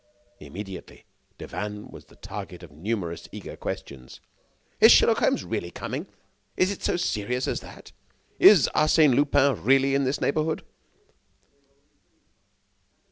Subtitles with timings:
[0.39, 1.05] Immediately,
[1.37, 4.19] Devanne was the target of numerous eager questions.
[4.79, 6.07] "Is Sherlock Holmes really coming?"
[6.57, 7.91] "Is it so serious as that?"
[8.39, 10.63] "Is Arsène Lupin really in this neighborhood?"